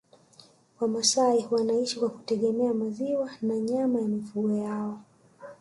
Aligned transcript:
Wamasai 0.79 1.47
wanaishi 1.51 1.99
kwa 1.99 2.09
kutegemea 2.09 2.73
maziwa 2.73 3.29
na 3.41 3.55
nyama 3.59 3.99
ya 3.99 4.07
mifugo 4.07 4.53
yao 4.57 4.99